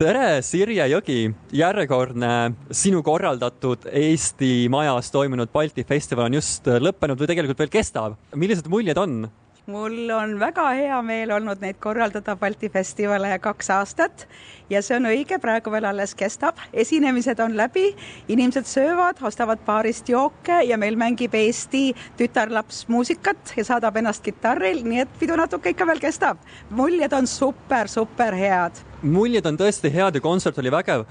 [0.00, 2.30] tere, Sirje Jõgi, järjekordne
[2.72, 8.16] sinu korraldatud Eesti Majas toimunud Balti festival on just lõppenud või tegelikult veel kestab.
[8.32, 9.26] millised muljed on?
[9.70, 14.26] Mul on väga hea meel olnud neid korraldada Balti festivale kaks aastat
[14.70, 17.90] ja see on õige, praegu veel alles kestab, esinemised on läbi,
[18.32, 24.82] inimesed söövad, ostavad baarist jooke ja meil mängib Eesti tütarlaps muusikat ja saadab ennast kitarril,
[24.86, 26.42] nii et pidu natuke ikka veel kestab.
[26.70, 28.82] muljed on super, super head.
[29.02, 31.06] muljed on tõesti head ja kontsert oli vägev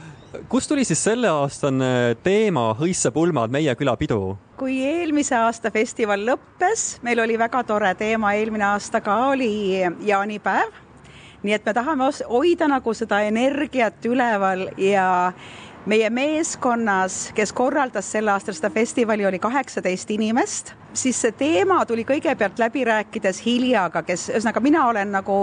[0.49, 4.37] kust tuli siis selleaastane teema Hõissa pulmad, meie külapidu?
[4.59, 10.75] kui eelmise aasta festival lõppes, meil oli väga tore teema, eelmine aasta ka oli jaanipäev.
[11.43, 15.31] nii et me tahame hoida nagu seda energiat üleval ja
[15.85, 22.03] meie meeskonnas, kes korraldas sel aastal seda festivali, oli kaheksateist inimest, siis see teema tuli
[22.07, 25.35] kõigepealt läbi rääkides Hiljaga, kes, ühesõnaga mina olen nagu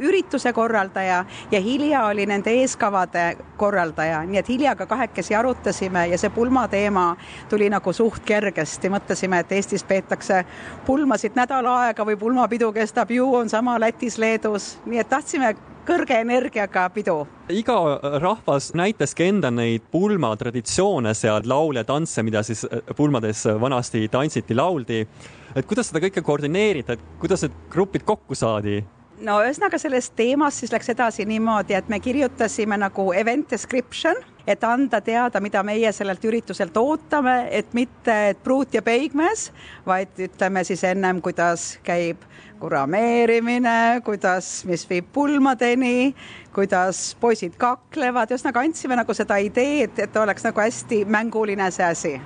[0.00, 3.24] ürituse korraldaja ja Hilja oli nende eeskavade
[3.56, 7.16] korraldaja, nii et Hiljaga kahekesi arutasime ja see pulmateema
[7.48, 10.44] tuli nagu suht kergesti, mõtlesime, et Eestis peetakse
[10.86, 15.54] pulmasid nädal aega või pulmapidu kestab ju, on sama Lätis, Leedus, nii et tahtsime
[15.90, 17.26] kõrge energiaga pidu.
[17.50, 17.74] iga
[18.22, 24.89] rahvas näitaski enda neid pulmatraditsioone seal, laule, tantse, mida siis äh, pulmades vanasti tantsiti, lauldi.
[25.00, 28.80] Et kuidas seda kõike koordineerida, et kuidas need grupid kokku saadi?
[29.20, 34.16] no ühesõnaga sellest teemast siis läks edasi niimoodi, et me kirjutasime nagu event description,
[34.48, 39.50] et anda teada, mida meie sellelt ürituselt ootame, et mitte et pruut ja peigmees,
[39.86, 42.24] vaid ütleme siis ennem, kuidas käib
[42.60, 46.14] kurameerimine, kuidas, mis viib pulmadeni,
[46.56, 52.18] kuidas poisid kaklevad, ühesõnaga andsime nagu seda ideed, et oleks nagu hästi mänguline see asi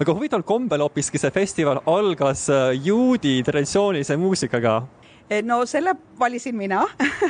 [0.00, 4.82] aga huvitaval kombel hoopiski see festival algas äh, juudi traditsioonilise muusikaga.
[5.30, 6.84] Eh, no selle valisin mina.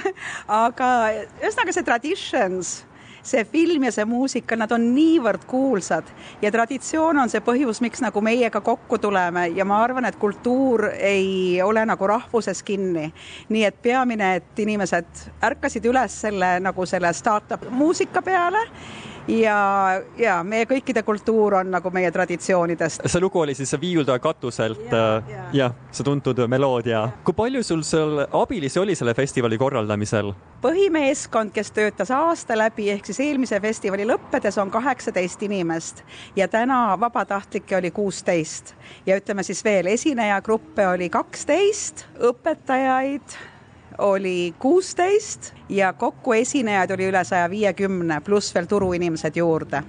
[0.65, 0.91] Aga
[1.41, 2.73] ühesõnaga see Traditions,
[3.27, 6.09] see film ja see muusika, nad on niivõrd kuulsad.
[6.43, 9.49] Ja traditsioon on see põhjus, miks nagu meiega kokku tuleme.
[9.57, 13.09] Ja ma arvan, et kultuur ei ole nagu rahvuses kinni.
[13.49, 18.67] nii et peamine, et inimesed ärkasid üles selle nagu selle startup muusika peale
[19.29, 23.07] ja, ja meie kõikide kultuur on nagu meie traditsioonidest.
[23.07, 25.47] see lugu oli siis Viiuldaja katuselt ja, äh, ja.
[25.53, 27.09] jah, see tuntud meloodia.
[27.25, 30.33] kui palju sul seal abilisi oli selle festivali korraldamisel?
[30.63, 36.03] põhimeeskond, kes töötas aasta läbi, ehk siis eelmise festivali lõppedes on kaheksateist inimest
[36.37, 38.75] ja täna vabatahtlikke oli kuusteist
[39.07, 43.39] ja ütleme siis veel, esinejagruppe oli kaksteist, õpetajaid
[43.99, 49.83] oli kuusteist ja kokku esinejaid oli üle saja viiekümne, pluss veel turuinimesed juurde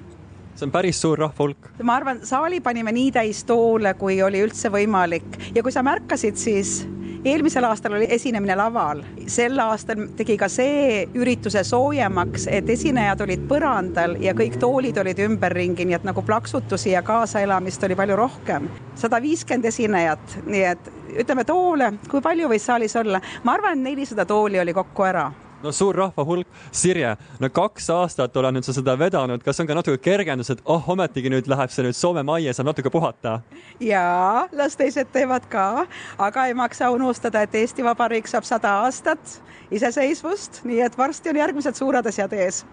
[0.58, 1.70] see on päris suur rahva hulk.
[1.84, 6.40] ma arvan, saali panime nii täis toole, kui oli üldse võimalik ja kui sa märkasid,
[6.42, 6.80] siis
[7.26, 13.48] eelmisel aastal oli esinemine laval, sel aastal tegi ka see ürituse soojemaks, et esinejad olid
[13.50, 18.70] põrandal ja kõik toolid olid ümberringi, nii et nagu plaksutusi ja kaasaelamist oli palju rohkem.
[18.96, 20.92] sada viiskümmend esinejat, nii et
[21.22, 25.32] ütleme toole, kui palju võis saalis olla, ma arvan, nelisada tooli oli kokku ära
[25.64, 26.48] no suur rahva hulk.
[26.72, 30.64] Sirje, no kaks aastat olen nüüd sa seda vedanud, kas on ka natuke kergendus, et
[30.66, 33.40] oh, ometigi nüüd läheb see nüüd Soome majja, saab natuke puhata?
[33.84, 35.86] jaa, las teised teevad ka,
[36.18, 39.40] aga ei maksa unustada, et Eesti Vabariik saab sada aastat
[39.72, 42.64] iseseisvust, nii et varsti on järgmised suured asjad ees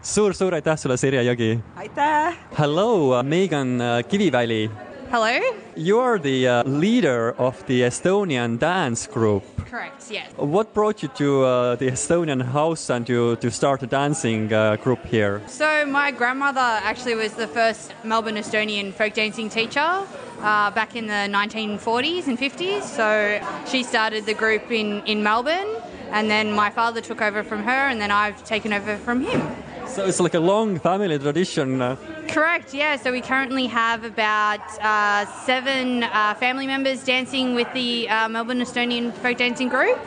[0.00, 1.50] suur-suur aitäh sulle, Sirje Jõgi!
[1.76, 2.38] aitäh!
[2.58, 4.70] Hello, Megan uh, Kiviväli
[5.10, 5.26] Hello.
[5.74, 9.42] You're the uh, leader of the Estonian dance group.
[9.70, 10.28] Correct, yes.
[10.36, 14.74] What brought you to uh, the Estonian house and to, to start a dancing uh,
[14.74, 15.40] group here?
[15.46, 21.06] So, my grandmother actually was the first Melbourne Estonian folk dancing teacher uh, back in
[21.06, 22.82] the 1940s and 50s.
[22.82, 25.70] So, she started the group in, in Melbourne,
[26.10, 29.40] and then my father took over from her, and then I've taken over from him.
[29.86, 31.80] So it's like a long family tradition.
[32.32, 32.94] Correct, yeah.
[32.94, 38.60] So we currently have about uh, seven uh, family members dancing with the uh, Melbourne
[38.60, 39.98] Estonian folk dancing group,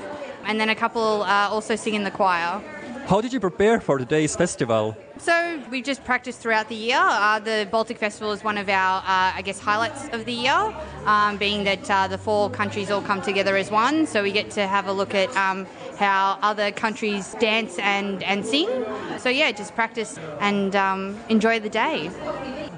[0.45, 2.61] and then a couple uh, also sing in the choir.
[3.05, 4.95] How did you prepare for today's festival?
[5.17, 6.99] So we just practiced throughout the year.
[6.99, 9.03] Uh, the Baltic Festival is one of our, uh,
[9.35, 10.73] I guess, highlights of the year,
[11.05, 14.07] um, being that uh, the four countries all come together as one.
[14.07, 15.67] So we get to have a look at um,
[15.97, 18.69] how other countries dance and, and sing.
[19.17, 22.09] So yeah, just practice and um, enjoy the day.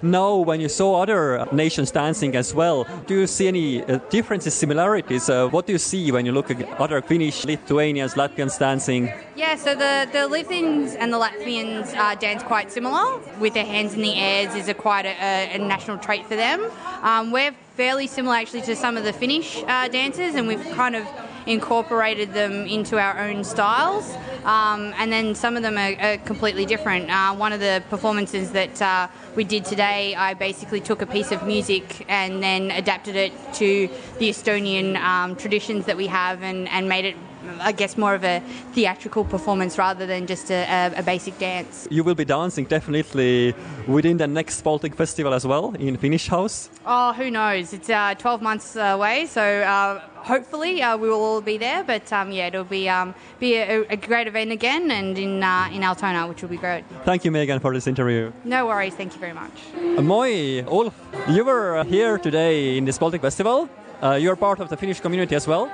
[0.06, 4.54] Now, when you saw other nations dancing as well, do you see any uh, differences,
[4.54, 5.28] similarities?
[5.28, 9.12] Uh, what do you see when you look at other Finnish, Lithuanians, Latvians dancing?
[9.36, 13.19] Yeah, so the, the Lithuanians and the Latvians uh, dance quite similar.
[13.40, 16.69] With their hands in the airs is a quite a, a national trait for them.
[17.02, 20.96] Um, we're fairly similar actually to some of the Finnish uh, dancers, and we've kind
[20.96, 21.07] of
[21.45, 24.13] incorporated them into our own styles.
[24.44, 27.09] Um, and then some of them are, are completely different.
[27.09, 31.31] Uh, one of the performances that uh, we did today, I basically took a piece
[31.31, 33.89] of music and then adapted it to
[34.19, 37.15] the Estonian um, traditions that we have and, and made it
[37.59, 38.42] I guess more of a
[38.74, 40.65] theatrical performance rather than just a,
[40.95, 41.88] a, a, basic dance.
[41.89, 43.53] You will be dancing definitely
[43.88, 46.69] within the next Baltic Festival as well in Finnish House.
[46.86, 47.74] Oh, who knows?
[47.74, 51.83] It's uh, 12 months away, so uh, hopefully uh, we will all be there.
[51.83, 55.69] But um, yeah, it'll be um, be a, a, great event again and in uh,
[55.71, 56.83] in Altona, which will be great.
[57.03, 58.31] Thank you, Megan, for this interview.
[58.44, 58.95] No worries.
[58.95, 59.53] Thank you very much.
[60.01, 60.94] Moi, Ulf,
[61.30, 63.69] you were here today in this Baltic Festival.
[64.01, 65.69] Uh, you're part of the Finnish community as well.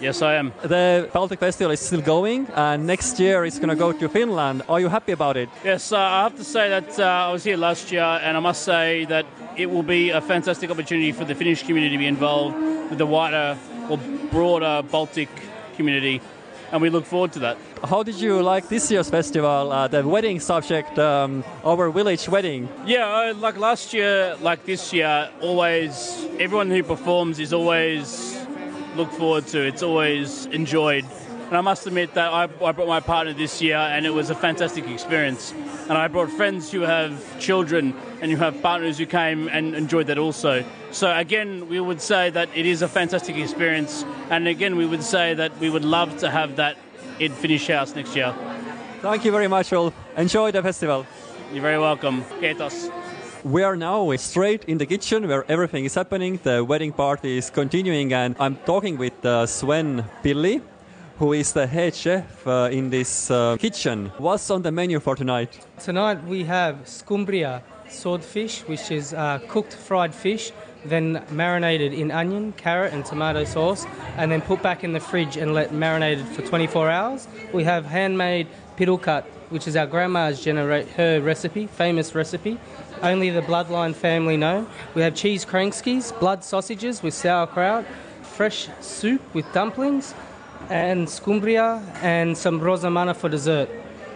[0.00, 0.52] Yes, I am.
[0.62, 4.62] The Baltic Festival is still going, and next year it's going to go to Finland.
[4.68, 5.48] Are you happy about it?
[5.64, 8.40] Yes, uh, I have to say that uh, I was here last year, and I
[8.40, 12.06] must say that it will be a fantastic opportunity for the Finnish community to be
[12.06, 12.56] involved
[12.90, 13.58] with the wider
[13.90, 13.98] or
[14.30, 15.28] broader Baltic
[15.76, 16.20] community,
[16.70, 17.56] and we look forward to that.
[17.82, 19.72] How did you like this year's festival?
[19.72, 22.68] Uh, the wedding subject, um, our village wedding.
[22.86, 28.37] Yeah, like last year, like this year, always everyone who performs is always
[28.98, 29.62] look forward to.
[29.64, 31.04] It's always enjoyed.
[31.48, 34.28] And I must admit that I, I, brought my partner this year, and it was
[34.28, 35.54] a fantastic experience.
[35.88, 40.08] And I brought friends who have children and who have partners who came and enjoyed
[40.08, 40.62] that also.
[40.90, 44.04] So again, we would say that it is a fantastic experience.
[44.28, 46.76] And again, we would say that we would love to have that
[47.18, 48.34] in Finnish House next year.
[49.00, 49.94] Thank you very much, all.
[50.16, 51.06] Enjoy the festival.
[51.52, 52.24] You're very welcome.
[52.40, 53.07] Kiitos.
[53.44, 56.40] We are now straight in the kitchen where everything is happening.
[56.42, 60.60] The wedding party is continuing, and I'm talking with uh, Sven Pilli,
[61.18, 64.10] who is the head chef uh, in this uh, kitchen.
[64.18, 65.64] What's on the menu for tonight?
[65.78, 70.50] Tonight we have scumbria swordfish, which is uh, cooked fried fish,
[70.84, 73.86] then marinated in onion, carrot, and tomato sauce,
[74.16, 77.28] and then put back in the fridge and let marinated for 24 hours.
[77.52, 82.58] We have handmade piddle cut, which is our grandma's generate her recipe, famous recipe
[83.02, 84.66] only the bloodline family know.
[84.94, 87.84] We have cheese kranskis, blood sausages with sauerkraut,
[88.22, 90.14] fresh soup with dumplings,
[90.70, 93.68] and scumbria, and some roosamanna for dessert.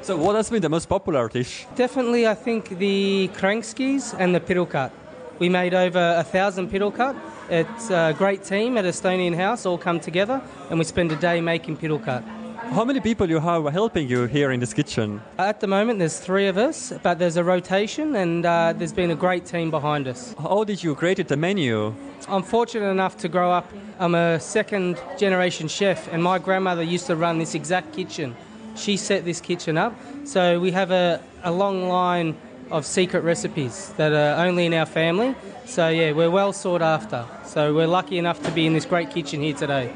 [0.03, 1.67] So, what has been the most popular dish?
[1.75, 4.91] Definitely, I think the kranskis and the pirulkat.
[5.39, 7.17] We made over a thousand pirulkat.
[7.49, 10.41] It's a great team at Estonian House, all come together,
[10.71, 12.42] and we spend a day making pirulkat.
[12.73, 15.21] How many people you have helping you here in this kitchen?
[15.39, 19.11] At the moment, there's three of us, but there's a rotation, and uh, there's been
[19.11, 20.35] a great team behind us.
[20.39, 21.95] How did you create the menu?
[22.29, 23.71] I'm fortunate enough to grow up.
[23.99, 28.35] I'm a second generation chef, and my grandmother used to run this exact kitchen.
[28.75, 29.95] She set this kitchen up,
[30.25, 32.35] so we have a, a long line
[32.71, 35.35] of secret recipes that are only in our family.
[35.67, 37.27] So, yeah, we're well sought after.
[37.45, 39.93] So, we're lucky enough to be in this great kitchen here today.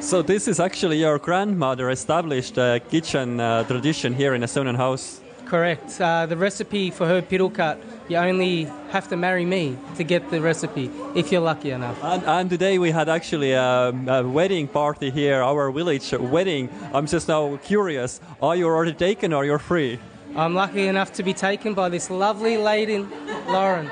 [0.00, 5.20] So this is actually your grandmother established a kitchen uh, tradition here in Estonian house.
[5.46, 6.00] Correct.
[6.00, 7.78] Uh, the recipe for her pirulkat,
[8.08, 11.98] you only have to marry me to get the recipe if you're lucky enough.
[12.02, 16.68] And, and today we had actually a, a, wedding party here, our village wedding.
[16.92, 19.98] I'm just now curious, are you already taken or you're free?
[20.36, 23.06] I'm lucky enough to be taken by this lovely lady,
[23.48, 23.90] Lauren.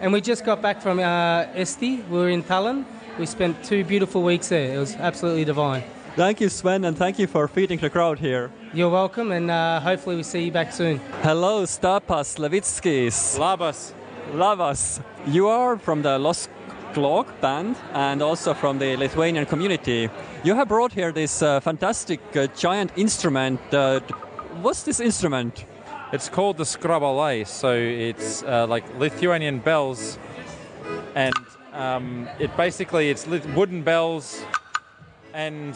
[0.00, 2.06] And we just got back from uh, Eesti.
[2.08, 2.84] We were in Tallinn
[3.18, 4.74] we spent two beautiful weeks there.
[4.74, 5.82] It was absolutely divine.
[6.16, 8.50] Thank you, Sven, and thank you for feeding the crowd here.
[8.72, 10.98] You're welcome, and uh, hopefully we see you back soon.
[11.22, 13.38] Hello, Stapas Levitskis.
[13.38, 13.92] Labas.
[14.32, 15.02] Labas.
[15.26, 16.48] You are from the Los
[16.94, 20.08] Glog band and also from the Lithuanian community.
[20.42, 23.60] You have brought here this uh, fantastic uh, giant instrument.
[23.70, 24.00] Uh,
[24.62, 25.66] what's this instrument?
[26.12, 30.18] It's called the skrabalai, so it's uh, like Lithuanian bells
[31.16, 31.34] and
[31.72, 34.44] um, it basically it's wooden bells,
[35.32, 35.74] and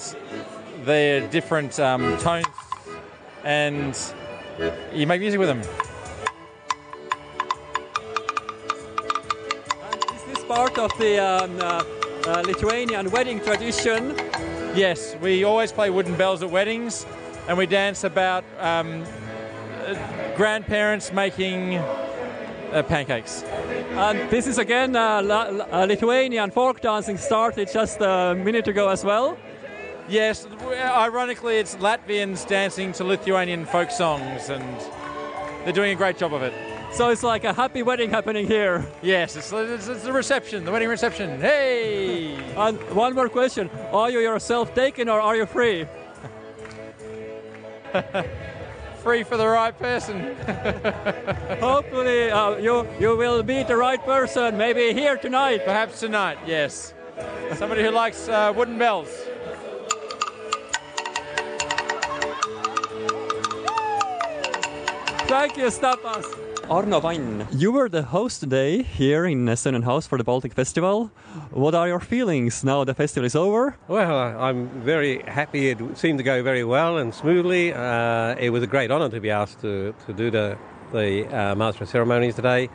[0.85, 2.47] they're different um, tones,
[3.43, 3.99] and
[4.93, 5.63] you make music with them.
[9.91, 11.83] And is this part of the um, uh,
[12.27, 14.15] uh, Lithuanian wedding tradition?
[14.75, 17.07] Yes, we always play wooden bells at weddings,
[17.49, 19.05] and we dance about um,
[20.37, 21.83] grandparents making
[22.73, 23.43] uh, pancakes.
[23.43, 29.05] And this is again uh, La- Lithuanian folk dancing started just a minute ago as
[29.05, 29.37] well.
[30.09, 34.65] Yes, ironically, it's Latvians dancing to Lithuanian folk songs, and
[35.65, 36.53] they're doing a great job of it.
[36.93, 38.85] So it's like a happy wedding happening here.
[39.03, 41.41] Yes, it's, it's, it's the reception, the wedding reception.
[41.41, 42.35] Hey!
[42.57, 45.87] and one more question Are you yourself taken or are you free?
[49.01, 50.37] free for the right person.
[51.61, 54.57] Hopefully, uh, you you will meet the right person.
[54.57, 55.65] Maybe here tonight.
[55.65, 56.39] Perhaps tonight.
[56.47, 56.95] Yes,
[57.55, 59.09] somebody who likes uh, wooden bells.
[65.27, 66.50] Thank you, Stapas.
[66.71, 71.11] Arno Pann, you were the host today here in Estonian House for the Baltic Festival.
[71.51, 73.77] What are your feelings now the festival is over?
[73.89, 75.71] Well, I'm very happy.
[75.71, 77.75] It seemed to go very well and smoothly.
[77.75, 80.57] Uh, it was a great honour to be asked to, to do the,
[80.93, 82.69] the uh, Master of Ceremonies today,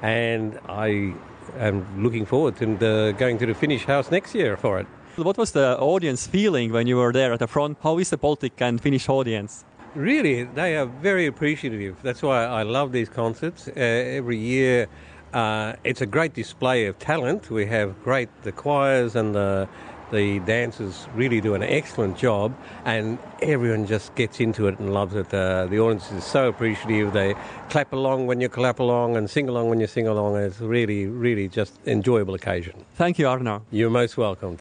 [0.00, 1.12] and I
[1.58, 4.86] am looking forward to the, going to the Finnish House next year for it.
[5.16, 7.78] What was the audience feeling when you were there at the front?
[7.82, 9.64] How is the Baltic and Finnish audience?
[9.94, 11.96] Really, they are very appreciative.
[12.02, 13.66] That's why I love these concerts.
[13.66, 14.86] Uh, every year,
[15.32, 17.50] uh, it's a great display of talent.
[17.50, 19.68] We have great the choirs and the
[20.12, 22.52] the dancers really do an excellent job,
[22.84, 25.32] and everyone just gets into it and loves it.
[25.32, 27.12] Uh, the audience is so appreciative.
[27.12, 27.34] They
[27.68, 30.36] clap along when you clap along and sing along when you sing along.
[30.36, 32.84] It's really, really just enjoyable occasion.
[32.96, 33.62] Thank you, Arno.
[33.70, 34.58] You're most welcome.